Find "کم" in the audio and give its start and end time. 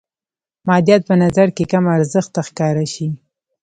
1.71-1.83